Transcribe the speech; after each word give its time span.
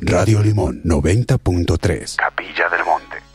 Radio 0.00 0.40
Limón 0.42 0.82
90.3. 0.82 2.16
Capilla 2.16 2.68
del 2.68 2.84
Monte. 2.84 3.29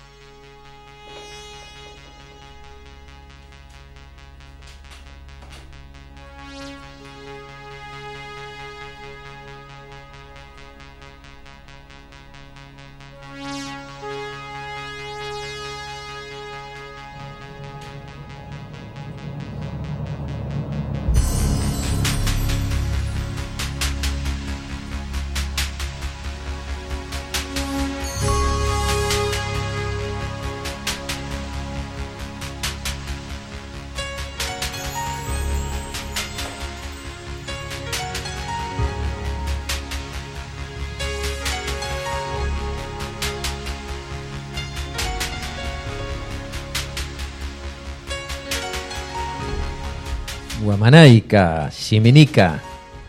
Guamanaica, 50.77 51.71
Ximinica, 51.71 52.61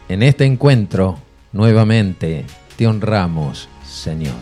en 0.09 0.23
este 0.23 0.45
encuentro 0.45 1.19
nuevamente 1.51 2.45
te 2.77 2.87
honramos, 2.87 3.69
Señor. 3.85 4.37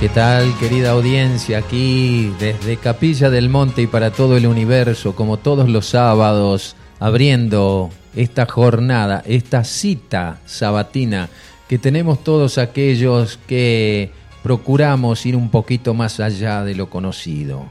¿Qué 0.00 0.08
tal, 0.08 0.58
querida 0.58 0.90
audiencia? 0.90 1.58
Aquí 1.58 2.34
desde 2.40 2.76
Capilla 2.76 3.30
del 3.30 3.48
Monte 3.48 3.82
y 3.82 3.86
para 3.86 4.10
todo 4.10 4.36
el 4.36 4.44
universo, 4.48 5.14
como 5.14 5.36
todos 5.36 5.68
los 5.68 5.86
sábados, 5.86 6.74
abriendo 6.98 7.90
esta 8.16 8.46
jornada, 8.46 9.22
esta 9.24 9.62
cita 9.62 10.40
sabatina 10.46 11.28
que 11.68 11.78
tenemos 11.78 12.24
todos 12.24 12.58
aquellos 12.58 13.38
que 13.46 14.10
procuramos 14.42 15.24
ir 15.26 15.36
un 15.36 15.50
poquito 15.50 15.94
más 15.94 16.20
allá 16.20 16.64
de 16.64 16.74
lo 16.74 16.90
conocido. 16.90 17.70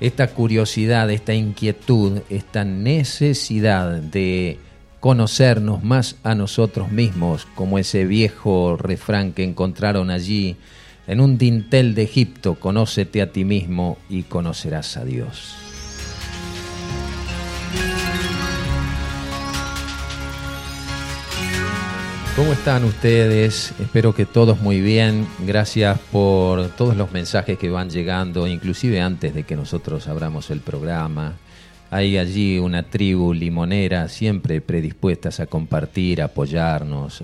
Esta 0.00 0.28
curiosidad, 0.28 1.10
esta 1.10 1.34
inquietud, 1.34 2.22
esta 2.30 2.64
necesidad 2.64 4.00
de 4.00 4.58
conocernos 5.00 5.82
más 5.82 6.16
a 6.22 6.34
nosotros 6.34 6.90
mismos, 6.92 7.46
como 7.54 7.78
ese 7.78 8.04
viejo 8.04 8.76
refrán 8.76 9.32
que 9.32 9.44
encontraron 9.44 10.10
allí 10.10 10.56
en 11.06 11.20
un 11.20 11.38
dintel 11.38 11.94
de 11.94 12.02
Egipto, 12.02 12.54
conócete 12.54 13.20
a 13.22 13.32
ti 13.32 13.44
mismo 13.44 13.98
y 14.08 14.22
conocerás 14.22 14.96
a 14.96 15.04
Dios. 15.04 15.69
¿Cómo 22.40 22.54
están 22.54 22.84
ustedes? 22.84 23.74
Espero 23.78 24.14
que 24.14 24.24
todos 24.24 24.62
muy 24.62 24.80
bien. 24.80 25.28
Gracias 25.40 25.98
por 26.10 26.68
todos 26.68 26.96
los 26.96 27.12
mensajes 27.12 27.58
que 27.58 27.68
van 27.68 27.90
llegando, 27.90 28.46
inclusive 28.46 29.02
antes 29.02 29.34
de 29.34 29.42
que 29.42 29.56
nosotros 29.56 30.08
abramos 30.08 30.50
el 30.50 30.60
programa. 30.60 31.34
Hay 31.90 32.16
allí 32.16 32.58
una 32.58 32.82
tribu 32.84 33.34
limonera 33.34 34.08
siempre 34.08 34.62
predispuestas 34.62 35.38
a 35.38 35.48
compartir, 35.48 36.22
a 36.22 36.26
apoyarnos, 36.26 37.22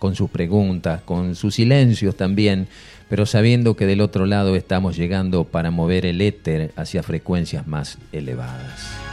con 0.00 0.16
sus 0.16 0.28
preguntas, 0.28 1.02
con 1.02 1.36
sus 1.36 1.54
silencios 1.54 2.16
también, 2.16 2.66
pero 3.08 3.26
sabiendo 3.26 3.76
que 3.76 3.86
del 3.86 4.00
otro 4.00 4.26
lado 4.26 4.56
estamos 4.56 4.96
llegando 4.96 5.44
para 5.44 5.70
mover 5.70 6.06
el 6.06 6.20
éter 6.20 6.72
hacia 6.74 7.04
frecuencias 7.04 7.68
más 7.68 7.98
elevadas. 8.10 9.09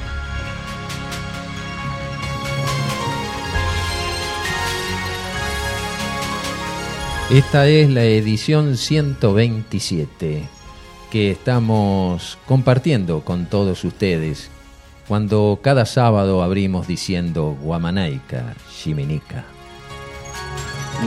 Esta 7.29 7.67
es 7.67 7.89
la 7.89 8.05
edición 8.05 8.77
127 8.77 10.43
que 11.11 11.29
estamos 11.29 12.37
compartiendo 12.45 13.25
con 13.25 13.47
todos 13.47 13.83
ustedes 13.83 14.49
cuando 15.09 15.59
cada 15.61 15.85
sábado 15.85 16.41
abrimos 16.41 16.87
diciendo 16.87 17.57
Guamanaica, 17.61 18.55
Ximinica. 18.71 19.43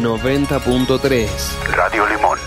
90.3 0.02 1.26
Radio 1.72 2.06
Limón. 2.06 2.38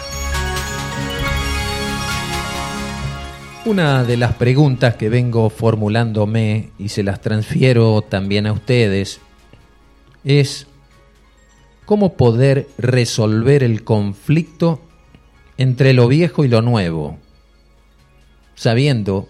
Una 3.66 4.04
de 4.04 4.18
las 4.18 4.34
preguntas 4.34 4.98
que 4.98 5.10
vengo 5.10 5.50
formulándome 5.50 6.70
y 6.78 6.90
se 6.90 7.02
las 7.02 7.22
transfiero 7.22 8.04
también 8.04 8.46
a 8.46 8.54
ustedes 8.54 9.20
es 10.24 10.68
cómo 11.86 12.14
poder 12.14 12.68
resolver 12.78 13.64
el 13.64 13.84
conflicto 13.84 14.82
entre 15.58 15.94
lo 15.94 16.08
viejo 16.08 16.46
y 16.46 16.48
lo 16.48 16.62
nuevo, 16.62 17.18
sabiendo 18.56 19.28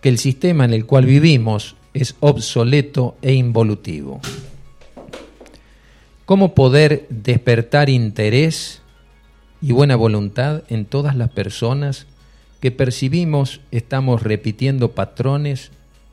que 0.00 0.08
el 0.08 0.18
sistema 0.18 0.64
en 0.64 0.72
el 0.72 0.86
cual 0.86 1.06
vivimos 1.06 1.76
es 1.94 2.16
obsoleto 2.20 3.16
e 3.22 3.34
involutivo. 3.34 4.20
¿Cómo 6.24 6.54
poder 6.54 7.06
despertar 7.10 7.90
interés 7.90 8.80
y 9.60 9.72
buena 9.72 9.96
voluntad 9.96 10.62
en 10.68 10.86
todas 10.86 11.14
las 11.14 11.30
personas 11.30 12.06
que 12.60 12.70
percibimos 12.70 13.60
estamos 13.70 14.22
repitiendo 14.22 14.92
patrones 14.92 15.72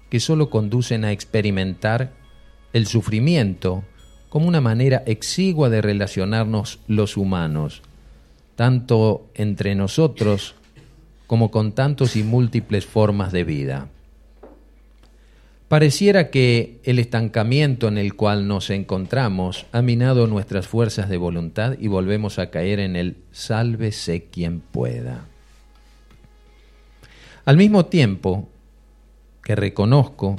que 0.09 0.19
solo 0.19 0.49
conducen 0.49 1.05
a 1.05 1.11
experimentar 1.11 2.11
el 2.73 2.87
sufrimiento 2.87 3.83
como 4.29 4.47
una 4.47 4.61
manera 4.61 5.03
exigua 5.05 5.69
de 5.69 5.81
relacionarnos 5.81 6.79
los 6.87 7.17
humanos, 7.17 7.81
tanto 8.55 9.27
entre 9.33 9.75
nosotros 9.75 10.55
como 11.27 11.51
con 11.51 11.73
tantos 11.73 12.15
y 12.15 12.23
múltiples 12.23 12.85
formas 12.85 13.31
de 13.31 13.43
vida. 13.43 13.89
Pareciera 15.67 16.31
que 16.31 16.79
el 16.83 16.97
estancamiento 16.97 17.87
en 17.87 17.99
el 17.99 18.15
cual 18.15 18.47
nos 18.47 18.71
encontramos 18.71 19.67
ha 19.71 19.83
minado 19.83 20.25
nuestras 20.25 20.67
fuerzas 20.67 21.09
de 21.09 21.17
voluntad 21.17 21.75
y 21.79 21.87
volvemos 21.87 22.39
a 22.39 22.49
caer 22.49 22.79
en 22.79 22.95
el 22.95 23.17
sálvese 23.31 24.23
quien 24.31 24.61
pueda. 24.61 25.25
Al 27.45 27.57
mismo 27.57 27.85
tiempo 27.85 28.49
que 29.43 29.55
reconozco 29.55 30.37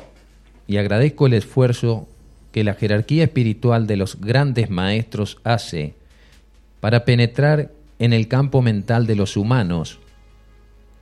y 0.66 0.78
agradezco 0.78 1.28
el 1.28 1.34
esfuerzo 1.34 2.08
que 2.52 2.64
la 2.64 2.74
jerarquía 2.74 3.24
espiritual 3.24 3.86
de 3.86 3.96
los 3.96 4.20
grandes 4.20 4.70
maestros 4.70 5.38
hace 5.44 5.94
para 6.80 7.04
penetrar 7.04 7.70
en 7.98 8.12
el 8.12 8.28
campo 8.28 8.62
mental 8.62 9.06
de 9.06 9.14
los 9.14 9.36
humanos 9.36 9.98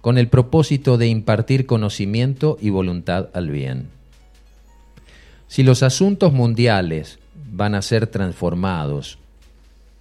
con 0.00 0.18
el 0.18 0.28
propósito 0.28 0.98
de 0.98 1.08
impartir 1.08 1.66
conocimiento 1.66 2.56
y 2.60 2.70
voluntad 2.70 3.28
al 3.34 3.50
bien. 3.50 3.88
Si 5.48 5.62
los 5.62 5.82
asuntos 5.82 6.32
mundiales 6.32 7.18
van 7.52 7.74
a 7.74 7.82
ser 7.82 8.06
transformados 8.06 9.18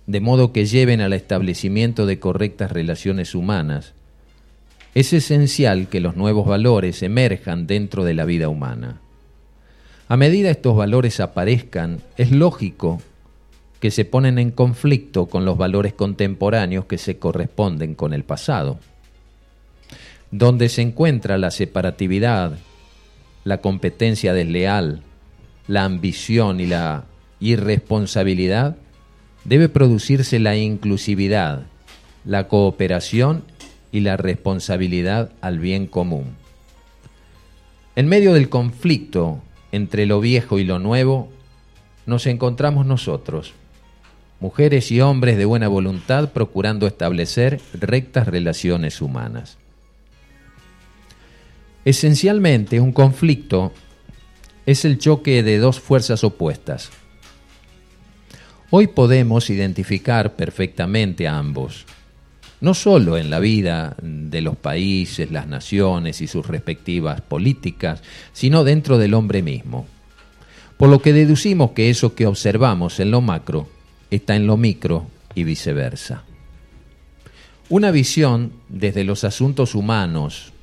de 0.06 0.22
modo 0.22 0.54
que 0.54 0.66
lleven 0.66 1.02
al 1.02 1.14
establecimiento 1.14 2.06
de 2.06 2.20
correctas 2.20 2.72
relaciones 2.72 3.36
humanas, 3.36 3.94
es 4.96 5.14
esencial 5.14 5.90
que 5.90 6.00
los 6.00 6.16
nuevos 6.16 6.48
valores 6.48 7.04
emerjan 7.04 7.68
dentro 7.68 8.04
de 8.06 8.14
la 8.14 8.26
vida 8.26 8.50
humana. 8.50 9.02
A 10.10 10.16
medida 10.16 10.50
estos 10.50 10.76
valores 10.76 11.20
aparezcan, 11.20 12.02
es 12.16 12.32
lógico 12.32 13.02
que 13.82 13.92
se 13.92 14.06
ponen 14.06 14.40
en 14.40 14.52
conflicto 14.52 15.26
con 15.28 15.44
los 15.44 15.58
valores 15.58 15.94
contemporáneos 15.94 16.86
que 16.86 16.98
se 16.98 17.18
corresponden 17.20 17.94
con 17.94 18.14
el 18.14 18.24
pasado. 18.24 18.80
Donde 20.32 20.70
se 20.70 20.82
encuentra 20.82 21.38
la 21.38 21.52
separatividad, 21.52 22.58
la 23.44 23.60
competencia 23.60 24.34
desleal, 24.34 25.02
la 25.68 25.84
ambición 25.84 26.62
y 26.62 26.68
la 26.68 27.04
irresponsabilidad, 27.42 28.78
debe 29.44 29.68
producirse 29.68 30.40
la 30.40 30.56
inclusividad, 30.56 31.64
la 32.24 32.48
cooperación 32.48 33.44
y 33.92 34.00
la 34.00 34.16
responsabilidad 34.16 35.32
al 35.42 35.60
bien 35.60 35.86
común. 35.86 36.36
En 37.96 38.08
medio 38.08 38.34
del 38.34 38.50
conflicto 38.50 39.42
entre 39.72 40.06
lo 40.06 40.20
viejo 40.20 40.60
y 40.60 40.64
lo 40.64 40.80
nuevo, 40.80 41.30
nos 42.06 42.26
encontramos 42.26 42.86
nosotros, 42.86 43.54
mujeres 44.40 44.92
y 44.92 45.02
hombres 45.02 45.38
de 45.38 45.46
buena 45.46 45.68
voluntad 45.68 46.30
procurando 46.32 46.88
establecer 46.88 47.60
rectas 47.74 48.28
relaciones 48.28 49.02
humanas. 49.02 49.58
Esencialmente, 51.86 52.80
un 52.80 52.92
conflicto 52.92 53.72
es 54.66 54.84
el 54.84 55.00
choque 55.00 55.44
de 55.44 55.58
dos 55.58 55.80
fuerzas 55.80 56.24
opuestas. 56.24 56.90
Hoy 58.70 58.88
podemos 58.88 59.50
identificar 59.50 60.36
perfectamente 60.36 61.28
a 61.28 61.38
ambos, 61.38 61.86
no 62.60 62.74
solo 62.74 63.18
en 63.18 63.30
la 63.30 63.40
vida 63.40 63.96
de 64.02 64.42
los 64.42 64.56
países, 64.56 65.32
las 65.32 65.48
naciones 65.48 66.22
y 66.22 66.28
sus 66.28 66.48
respectivas 66.48 67.22
políticas, 67.22 68.02
sino 68.34 68.64
dentro 68.64 68.98
del 68.98 69.14
hombre 69.14 69.44
mismo. 69.44 69.86
Por 70.78 70.90
lo 70.90 71.02
que 71.02 71.14
deducimos 71.14 71.72
que 71.72 71.90
eso 71.90 72.16
que 72.16 72.26
observamos 72.26 73.00
en 73.00 73.12
lo 73.12 73.22
macro 73.22 73.68
está 74.10 74.36
en 74.36 74.48
lo 74.48 74.58
micro 74.58 75.08
y 75.36 75.44
viceversa. 75.44 76.24
Una 77.70 77.92
visión 77.92 78.54
desde 78.70 79.04
los 79.04 79.24
asuntos 79.24 79.76
humanos, 79.76 80.54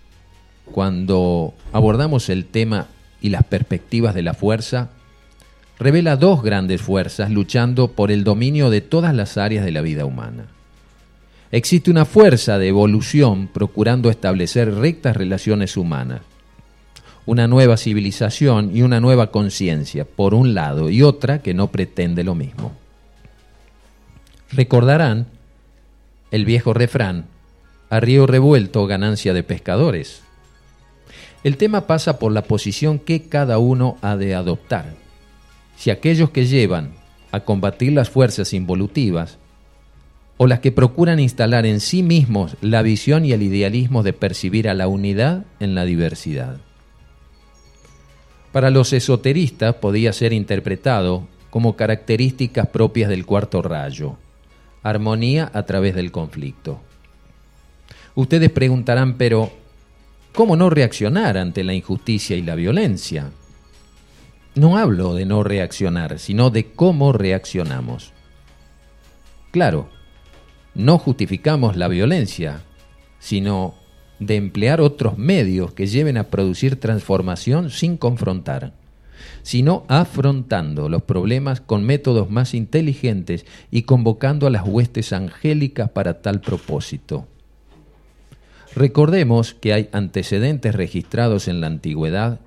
cuando 0.64 1.55
abordamos 1.73 2.29
el 2.29 2.46
tema 2.46 2.87
y 3.20 3.29
las 3.29 3.44
perspectivas 3.44 4.14
de 4.14 4.23
la 4.23 4.35
fuerza, 4.35 4.91
revela 5.79 6.17
dos 6.17 6.43
grandes 6.43 6.81
fuerzas 6.81 7.31
luchando 7.31 7.93
por 7.93 8.11
el 8.11 8.25
dominio 8.25 8.70
de 8.70 8.81
todas 8.81 9.14
las 9.14 9.37
áreas 9.37 9.64
de 9.64 9.73
la 9.73 9.82
vida 9.82 10.06
humana. 10.06 10.54
Existe 11.55 11.89
una 11.89 12.05
fuerza 12.05 12.59
de 12.59 12.67
evolución 12.67 13.47
procurando 13.47 14.11
establecer 14.11 14.75
rectas 14.75 15.17
relaciones 15.17 15.77
humanas, 15.77 16.23
una 17.27 17.47
nueva 17.47 17.77
civilización 17.77 18.77
y 18.77 18.83
una 18.83 18.99
nueva 18.99 19.31
conciencia, 19.31 20.05
por 20.05 20.35
un 20.35 20.53
lado, 20.55 20.91
y 20.91 21.03
otra 21.03 21.43
que 21.43 21.55
no 21.55 21.69
pretende 21.69 22.25
lo 22.25 22.35
mismo. 22.35 22.73
Recordarán 24.51 25.29
el 26.33 26.45
viejo 26.45 26.75
refrán, 26.75 27.27
a 27.89 28.01
río 28.01 28.27
revuelto 28.27 28.89
ganancia 28.89 29.33
de 29.33 29.45
pescadores. 29.45 30.23
El 31.45 31.56
tema 31.56 31.87
pasa 31.87 32.19
por 32.19 32.33
la 32.33 32.43
posición 32.43 32.99
que 32.99 33.29
cada 33.29 33.59
uno 33.59 33.97
ha 34.03 34.17
de 34.17 34.35
adoptar. 34.35 34.97
Si 35.77 35.93
aquellos 35.93 36.31
que 36.31 36.47
llevan 36.47 36.95
a 37.31 37.45
combatir 37.45 37.93
las 37.93 38.11
fuerzas 38.11 38.53
involutivas 38.55 39.39
o 40.37 40.47
las 40.47 40.61
que 40.61 40.73
procuran 40.73 41.21
instalar 41.21 41.67
en 41.67 41.81
sí 41.81 42.03
mismos 42.03 42.57
la 42.61 42.83
visión 42.83 43.25
y 43.25 43.33
el 43.33 43.43
idealismo 43.43 44.03
de 44.03 44.13
percibir 44.13 44.69
a 44.69 44.75
la 44.75 44.89
unidad 44.89 45.45
en 45.61 45.75
la 45.75 45.85
diversidad. 45.85 46.59
Para 48.53 48.71
los 48.71 48.93
esoteristas 48.93 49.75
podía 49.77 50.13
ser 50.13 50.33
interpretado 50.33 51.27
como 51.51 51.77
características 51.77 52.69
propias 52.69 53.09
del 53.09 53.27
cuarto 53.27 53.63
rayo, 53.63 54.17
armonía 54.83 55.51
a 55.55 55.65
través 55.65 55.95
del 55.95 56.11
conflicto. 56.11 56.81
Ustedes 58.17 58.51
preguntarán, 58.51 59.17
pero, 59.17 59.53
¿cómo 60.33 60.57
no 60.57 60.71
reaccionar 60.71 61.37
ante 61.37 61.65
la 61.65 61.75
injusticia 61.75 62.37
y 62.37 62.43
la 62.43 62.55
violencia? 62.55 63.31
No 64.55 64.79
hablo 64.79 65.15
de 65.15 65.27
no 65.27 65.43
reaccionar, 65.43 66.21
sino 66.21 66.51
de 66.51 66.73
cómo 66.73 67.13
reaccionamos. 67.13 68.13
Claro, 69.51 69.89
no 70.75 70.99
justificamos 70.99 71.76
la 71.76 71.88
violencia, 71.88 72.62
sino 73.19 73.75
de 74.19 74.37
emplear 74.37 74.81
otros 74.81 75.19
medios 75.19 75.73
que 75.73 75.87
lleven 75.87 76.17
a 76.17 76.25
producir 76.25 76.76
transformación 76.79 77.71
sin 77.71 77.97
confrontar, 77.97 78.75
sino 79.43 79.85
afrontando 79.88 80.88
los 80.88 81.03
problemas 81.03 81.61
con 81.61 81.85
métodos 81.85 82.31
más 82.31 82.55
inteligentes 82.55 83.47
y 83.71 83.82
convocando 83.82 84.47
a 84.47 84.50
las 84.50 84.67
huestes 84.67 85.12
angélicas 85.12 85.91
para 85.91 86.23
tal 86.23 86.41
propósito. 86.41 87.27
Recordemos 88.75 89.55
que 89.55 89.73
hay 89.73 89.88
antecedentes 89.93 90.75
registrados 90.75 91.47
en 91.47 91.61
la 91.61 91.69
antigüedad 91.69 92.41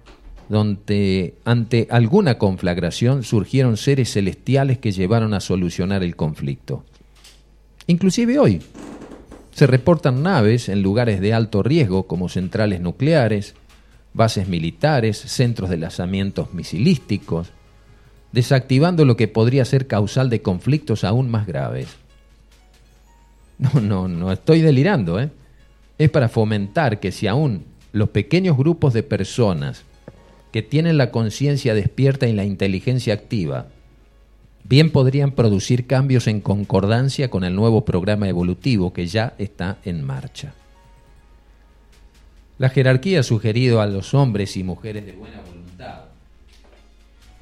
donde 0.50 1.35
ante 1.44 1.88
alguna 1.89 2.38
conflagración 2.38 3.23
surgieron 3.23 3.77
seres 3.77 4.13
celestiales 4.13 4.77
que 4.77 4.91
llevaron 4.91 5.33
a 5.33 5.39
solucionar 5.39 6.03
el 6.03 6.15
conflicto. 6.15 6.85
Inclusive 7.88 8.38
hoy, 8.38 8.62
se 9.51 9.66
reportan 9.66 10.22
naves 10.22 10.68
en 10.68 10.84
lugares 10.84 11.22
de 11.22 11.34
alto 11.34 11.63
riesgo 11.63 12.06
como 12.06 12.28
centrales 12.28 12.81
nucleares, 12.81 13.56
bases 14.13 14.50
militares, 14.50 15.18
centros 15.18 15.69
de 15.69 15.78
lanzamientos 15.78 16.54
misilísticos, 16.54 17.50
desactivando 18.34 19.06
lo 19.06 19.16
que 19.16 19.30
podría 19.30 19.63
ser 19.63 19.88
causal 19.88 20.30
de 20.30 20.42
conflictos 20.42 21.04
aún 21.04 21.30
más 21.30 21.48
graves. 21.48 21.88
No, 23.57 23.81
no, 23.81 24.07
no 24.07 24.31
estoy 24.31 24.62
delirando, 24.62 25.19
¿eh? 25.19 25.31
Es 25.98 26.12
para 26.12 26.30
fomentar 26.30 27.00
que 27.00 27.12
si 27.12 27.25
aún 27.25 27.66
los 27.92 28.10
pequeños 28.10 28.56
grupos 28.56 28.94
de 28.94 29.01
personas 29.01 29.83
que 30.51 30.62
tienen 30.62 30.98
la 30.98 31.10
conciencia 31.10 31.74
despierta 31.74 32.28
y 32.28 32.33
la 32.33 32.45
inteligencia 32.45 33.16
activa 33.16 33.69
bien 34.68 34.92
podrían 34.92 35.31
producir 35.31 35.88
cambios 35.88 36.28
en 36.28 36.42
concordancia 36.42 37.30
con 37.30 37.44
el 37.44 37.56
nuevo 37.56 37.86
programa 37.86 38.28
evolutivo 38.28 38.92
que 38.94 39.08
ya 39.08 39.34
está 39.38 39.78
en 39.86 40.04
marcha. 40.04 40.54
La 42.58 42.69
jerarquía 42.69 43.19
ha 43.19 43.24
sugerido 43.24 43.81
a 43.81 43.86
los 43.86 44.14
hombres 44.14 44.58
y 44.58 44.64
mujeres 44.64 45.06
de 45.06 45.12
buena 45.14 45.42
voluntad 45.42 46.06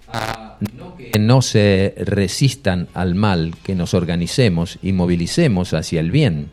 a 0.08 0.58
no 0.78 0.96
que 0.96 1.18
no 1.20 1.42
se 1.42 1.96
resistan 1.98 2.88
al 2.94 3.16
mal, 3.16 3.56
que 3.64 3.76
nos 3.76 3.94
organicemos 3.94 4.78
y 4.82 4.94
movilicemos 4.94 5.74
hacia 5.74 6.00
el 6.00 6.12
bien, 6.12 6.50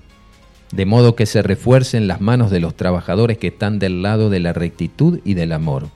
de 0.72 0.86
modo 0.86 1.16
que 1.16 1.26
se 1.26 1.42
refuercen 1.42 2.08
las 2.08 2.20
manos 2.20 2.50
de 2.50 2.60
los 2.60 2.76
trabajadores 2.76 3.36
que 3.38 3.48
están 3.48 3.78
del 3.78 4.02
lado 4.02 4.30
de 4.30 4.40
la 4.40 4.52
rectitud 4.52 5.20
y 5.24 5.34
del 5.34 5.52
amor. 5.52 5.88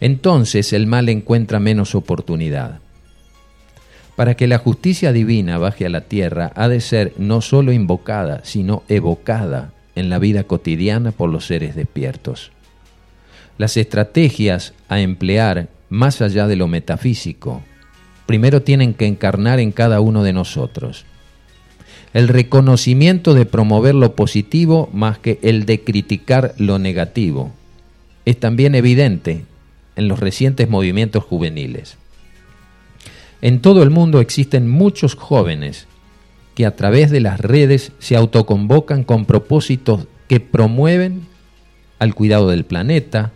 Entonces 0.00 0.72
el 0.72 0.86
mal 0.86 1.08
encuentra 1.08 1.60
menos 1.60 1.94
oportunidad. 1.94 2.80
Para 4.22 4.36
que 4.36 4.46
la 4.46 4.58
justicia 4.58 5.12
divina 5.12 5.58
baje 5.58 5.84
a 5.84 5.88
la 5.88 6.02
tierra, 6.02 6.52
ha 6.54 6.68
de 6.68 6.80
ser 6.80 7.12
no 7.18 7.40
sólo 7.40 7.72
invocada, 7.72 8.40
sino 8.44 8.84
evocada 8.88 9.72
en 9.96 10.10
la 10.10 10.20
vida 10.20 10.44
cotidiana 10.44 11.10
por 11.10 11.28
los 11.28 11.46
seres 11.46 11.74
despiertos. 11.74 12.52
Las 13.58 13.76
estrategias 13.76 14.74
a 14.88 15.00
emplear 15.00 15.66
más 15.88 16.22
allá 16.22 16.46
de 16.46 16.54
lo 16.54 16.68
metafísico, 16.68 17.62
primero 18.24 18.62
tienen 18.62 18.94
que 18.94 19.06
encarnar 19.06 19.58
en 19.58 19.72
cada 19.72 20.00
uno 20.00 20.22
de 20.22 20.32
nosotros. 20.32 21.04
El 22.14 22.28
reconocimiento 22.28 23.34
de 23.34 23.44
promover 23.44 23.96
lo 23.96 24.14
positivo 24.14 24.88
más 24.92 25.18
que 25.18 25.40
el 25.42 25.66
de 25.66 25.80
criticar 25.80 26.54
lo 26.58 26.78
negativo 26.78 27.50
es 28.24 28.38
también 28.38 28.76
evidente 28.76 29.46
en 29.96 30.06
los 30.06 30.20
recientes 30.20 30.70
movimientos 30.70 31.24
juveniles. 31.24 31.96
En 33.42 33.60
todo 33.60 33.82
el 33.82 33.90
mundo 33.90 34.20
existen 34.20 34.70
muchos 34.70 35.16
jóvenes 35.16 35.88
que 36.54 36.64
a 36.64 36.76
través 36.76 37.10
de 37.10 37.20
las 37.20 37.40
redes 37.40 37.90
se 37.98 38.14
autoconvocan 38.14 39.02
con 39.02 39.24
propósitos 39.24 40.06
que 40.28 40.38
promueven 40.38 41.26
al 41.98 42.14
cuidado 42.14 42.48
del 42.48 42.64
planeta, 42.64 43.32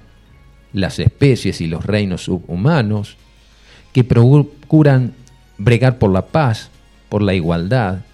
las 0.73 1.01
especies 1.01 1.61
y 1.61 1.67
los 1.67 1.85
reinos 1.85 2.23
subhumanos, 2.25 3.17
que 3.93 4.05
procuran 4.05 5.15
bregar 5.59 5.99
por 5.99 6.13
la 6.13 6.27
paz, 6.27 6.71
por 7.09 7.21
la 7.21 7.35
igualdad, 7.35 8.05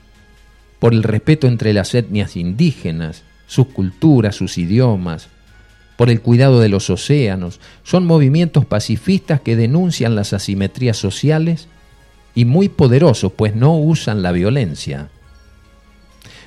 por 0.78 0.94
el 0.94 1.02
respeto 1.02 1.46
entre 1.46 1.74
las 1.74 1.94
etnias 1.94 2.38
indígenas, 2.38 3.22
sus 3.46 3.66
culturas, 3.66 4.34
sus 4.34 4.56
idiomas, 4.56 5.28
por 5.98 6.08
el 6.08 6.22
cuidado 6.22 6.58
de 6.60 6.70
los 6.70 6.88
océanos. 6.88 7.60
Son 7.82 8.06
movimientos 8.06 8.64
pacifistas 8.64 9.42
que 9.42 9.56
denuncian 9.56 10.14
las 10.14 10.32
asimetrías 10.32 10.96
sociales 10.96 11.68
y 12.34 12.44
muy 12.44 12.68
poderosos, 12.68 13.32
pues 13.32 13.54
no 13.54 13.76
usan 13.76 14.22
la 14.22 14.32
violencia. 14.32 15.10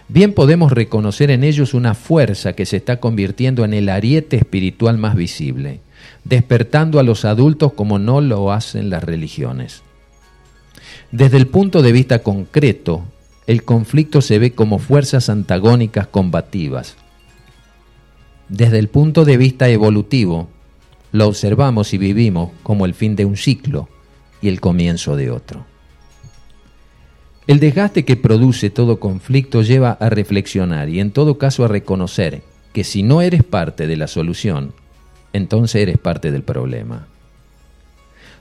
Bien 0.08 0.34
podemos 0.34 0.72
reconocer 0.72 1.32
en 1.32 1.44
ellos 1.44 1.74
una 1.74 1.96
fuerza 1.96 2.54
que 2.54 2.66
se 2.66 2.78
está 2.78 3.00
convirtiendo 3.00 3.66
en 3.66 3.74
el 3.74 3.90
ariete 3.90 4.38
espiritual 4.38 4.98
más 4.98 5.16
visible, 5.16 5.82
despertando 6.24 7.00
a 7.00 7.04
los 7.04 7.26
adultos 7.26 7.74
como 7.74 7.98
no 7.98 8.22
lo 8.22 8.52
hacen 8.52 8.90
las 8.90 9.04
religiones. 9.04 9.82
Desde 11.12 11.38
el 11.38 11.48
punto 11.48 11.82
de 11.82 11.92
vista 11.92 12.20
concreto, 12.20 13.04
el 13.48 13.64
conflicto 13.64 14.22
se 14.22 14.38
ve 14.38 14.52
como 14.52 14.80
fuerzas 14.80 15.30
antagónicas 15.30 16.08
combativas. 16.08 16.96
Desde 18.50 18.78
el 18.78 18.90
punto 18.90 19.26
de 19.26 19.38
vista 19.38 19.70
evolutivo, 19.70 20.50
lo 21.12 21.28
observamos 21.28 21.94
y 21.94 21.98
vivimos 21.98 22.52
como 22.62 22.86
el 22.86 22.94
fin 22.94 23.16
de 23.16 23.26
un 23.26 23.38
ciclo 23.38 23.90
y 24.42 24.50
el 24.50 24.62
comienzo 24.62 25.16
de 25.16 25.32
otro. 25.32 25.66
El 27.48 27.60
desgaste 27.60 28.06
que 28.06 28.16
produce 28.16 28.72
todo 28.72 29.00
conflicto 29.00 29.62
lleva 29.62 29.92
a 29.92 30.10
reflexionar 30.10 30.90
y 30.90 31.00
en 31.00 31.12
todo 31.12 31.38
caso 31.38 31.64
a 31.64 31.68
reconocer 31.68 32.42
que 32.74 32.84
si 32.84 33.04
no 33.04 33.22
eres 33.22 33.44
parte 33.44 33.86
de 33.86 33.98
la 33.98 34.08
solución, 34.08 34.74
entonces 35.32 35.82
eres 35.82 36.00
parte 36.00 36.32
del 36.32 36.42
problema. 36.42 37.08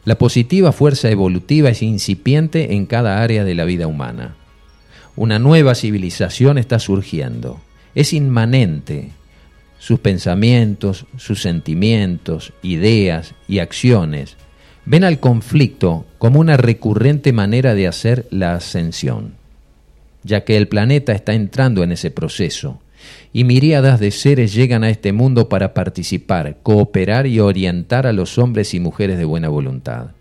La 0.07 0.17
positiva 0.17 0.73
fuerza 0.73 1.11
evolutiva 1.11 1.69
es 1.69 1.83
incipiente 1.83 2.75
en 2.75 2.87
cada 2.87 3.23
área 3.23 3.45
de 3.45 3.55
la 3.55 3.65
vida 3.65 3.87
humana. 3.87 4.37
Una 5.17 5.39
nueva 5.39 5.75
civilización 5.75 6.59
está 6.59 6.79
surgiendo. 6.79 7.61
Es 7.95 8.13
inmanente. 8.13 9.11
sus 9.79 10.01
pensamientos, 10.01 11.05
sus 11.19 11.43
sentimientos, 11.43 12.55
ideas 12.63 13.35
y 13.47 13.59
acciones 13.59 14.39
ven 14.87 15.05
al 15.05 15.21
conflicto 15.21 16.07
como 16.19 16.41
una 16.41 16.57
recurrente 16.57 17.33
manera 17.33 17.75
de 17.75 17.87
hacer 17.87 18.27
la 18.31 18.55
ascensión, 18.55 19.35
ya 20.23 20.45
que 20.45 20.57
el 20.57 20.69
planeta 20.69 21.13
está 21.13 21.35
entrando 21.35 21.83
en 21.83 21.93
ese 21.93 22.11
proceso 22.11 22.81
y 23.33 23.45
miríadas 23.45 24.01
de 24.01 24.11
seres 24.11 24.55
llegan 24.55 24.85
a 24.85 24.91
este 24.91 25.13
mundo 25.13 25.49
para 25.49 25.75
participar, 25.75 26.59
cooperar 26.63 27.27
y 27.27 27.41
orientar 27.41 28.07
a 28.07 28.13
los 28.13 28.39
hombres 28.39 28.75
y 28.75 28.81
mujeres 28.81 29.19
de 29.19 29.25
buena 29.25 29.49
voluntad. 29.49 30.13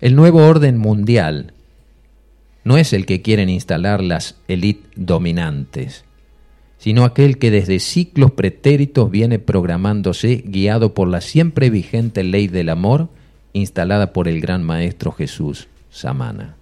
El 0.00 0.16
nuevo 0.16 0.44
orden 0.44 0.78
mundial 0.78 1.52
no 2.64 2.76
es 2.76 2.92
el 2.92 3.06
que 3.06 3.22
quieren 3.22 3.48
instalar 3.48 4.02
las 4.02 4.36
élites 4.48 4.90
dominantes, 4.96 6.04
sino 6.82 7.04
aquel 7.04 7.38
que 7.38 7.52
desde 7.52 7.78
ciclos 7.78 8.32
pretéritos 8.32 9.08
viene 9.08 9.38
programándose 9.38 10.42
guiado 10.44 10.94
por 10.94 11.06
la 11.06 11.20
siempre 11.20 11.70
vigente 11.70 12.24
ley 12.24 12.48
del 12.48 12.70
amor 12.70 13.08
instalada 13.52 14.12
por 14.12 14.26
el 14.26 14.40
gran 14.40 14.64
maestro 14.64 15.12
Jesús 15.12 15.68
Samana. 15.92 16.56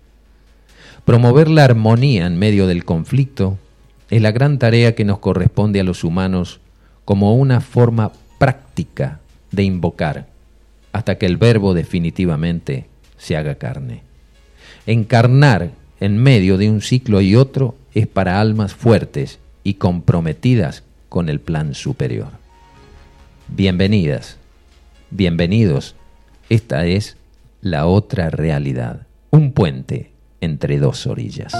Promover 1.06 1.48
la 1.48 1.64
armonía 1.64 2.26
en 2.26 2.38
medio 2.38 2.66
del 2.66 2.84
conflicto 2.84 3.56
es 4.10 4.20
la 4.20 4.30
gran 4.30 4.58
tarea 4.58 4.94
que 4.94 5.06
nos 5.06 5.20
corresponde 5.20 5.80
a 5.80 5.84
los 5.84 6.04
humanos 6.04 6.60
como 7.06 7.34
una 7.34 7.62
forma 7.62 8.12
práctica 8.36 9.20
de 9.52 9.62
invocar 9.62 10.26
hasta 10.92 11.16
que 11.16 11.24
el 11.24 11.38
verbo 11.38 11.72
definitivamente 11.72 12.88
se 13.16 13.38
haga 13.38 13.54
carne. 13.54 14.02
Encarnar 14.84 15.70
en 15.98 16.18
medio 16.18 16.58
de 16.58 16.68
un 16.68 16.82
ciclo 16.82 17.22
y 17.22 17.36
otro 17.36 17.74
es 17.94 18.06
para 18.06 18.38
almas 18.38 18.74
fuertes 18.74 19.38
y 19.64 19.74
comprometidas 19.74 20.84
con 21.08 21.28
el 21.28 21.40
plan 21.40 21.74
superior. 21.74 22.28
Bienvenidas, 23.48 24.36
bienvenidos. 25.10 25.96
Esta 26.48 26.86
es 26.86 27.16
la 27.60 27.86
otra 27.86 28.30
realidad, 28.30 29.06
un 29.30 29.52
puente 29.52 30.12
entre 30.40 30.78
dos 30.78 31.06
orillas. 31.06 31.52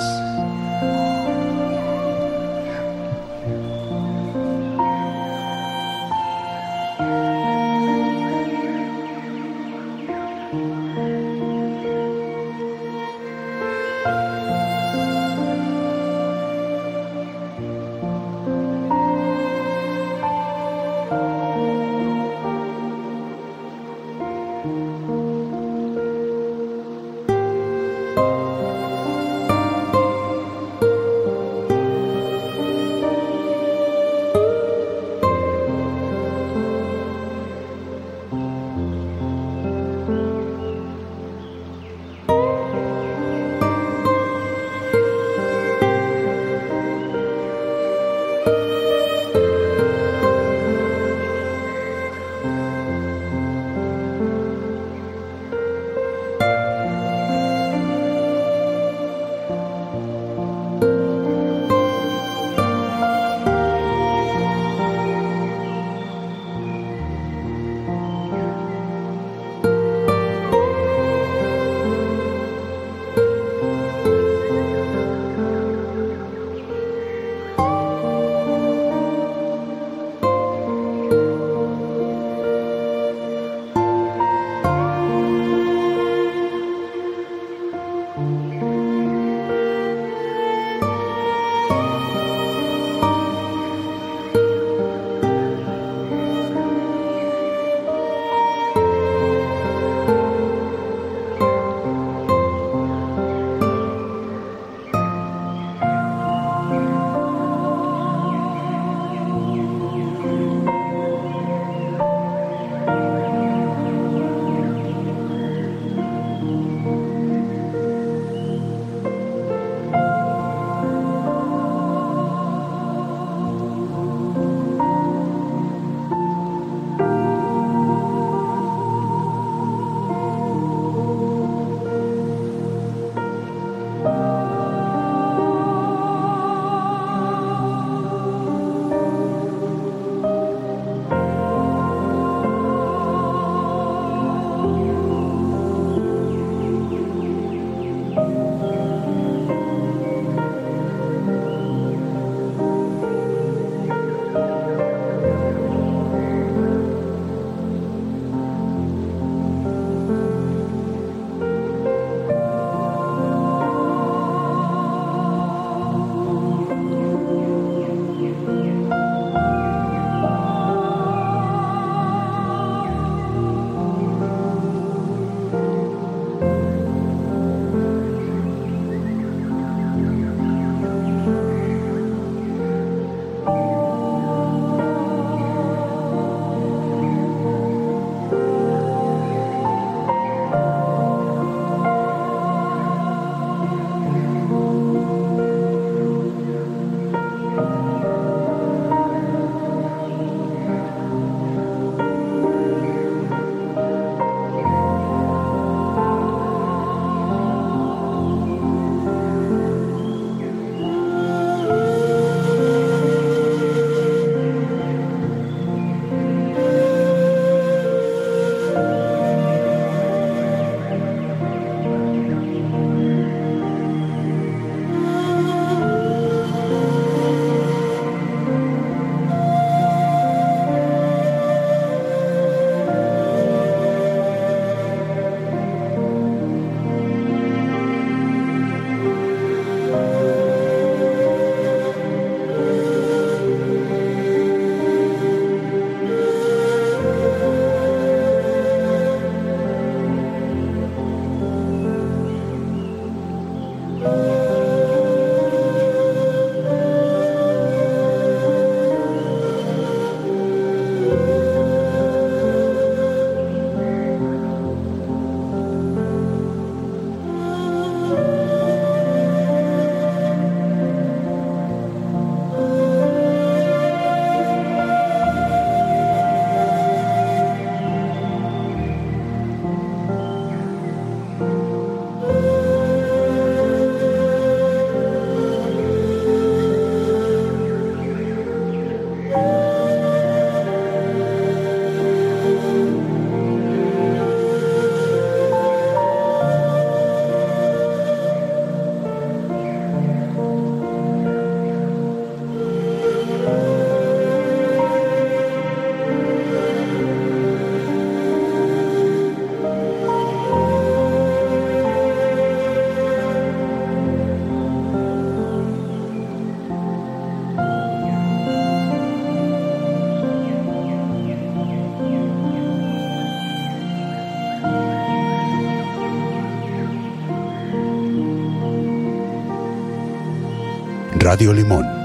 Radio 331.31 331.53
Limón. 331.53 332.00